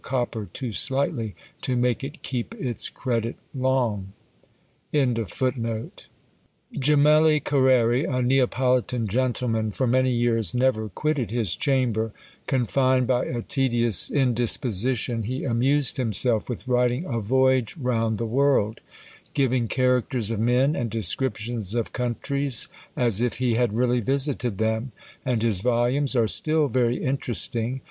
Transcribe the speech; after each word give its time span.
Burnet's 0.03 0.31
book 0.49 0.49
against 0.55 0.89
Varillas 0.89 1.37
is 1.61 2.89
a 2.89 2.91
curious 2.91 3.37
little 3.53 4.05
volume. 5.43 5.73
Gemelli 6.73 7.37
Carreri, 7.43 8.09
a 8.11 8.23
Neapolitan 8.23 9.07
gentleman, 9.07 9.69
for 9.71 9.85
many 9.85 10.09
years 10.11 10.55
never 10.55 10.89
quitted 10.89 11.29
his 11.29 11.55
chamber; 11.55 12.11
confined 12.47 13.05
by 13.05 13.25
a 13.25 13.43
tedious 13.43 14.09
indisposition, 14.09 15.21
he 15.21 15.43
amused 15.43 15.97
himself 15.97 16.49
with 16.49 16.67
writing 16.67 17.05
a 17.05 17.19
Voyage 17.19 17.77
round 17.77 18.17
the 18.17 18.25
World; 18.25 18.81
giving 19.35 19.67
characters 19.67 20.31
of 20.31 20.39
men, 20.39 20.75
and 20.75 20.89
descriptions 20.89 21.75
of 21.75 21.93
countries, 21.93 22.67
as 22.97 23.21
if 23.21 23.35
he 23.35 23.53
had 23.53 23.75
really 23.75 23.99
visited 23.99 24.57
them: 24.57 24.93
and 25.23 25.43
his 25.43 25.61
volumes 25.61 26.15
are 26.15 26.27
still 26.27 26.67
very 26.67 27.03
interesting. 27.03 27.79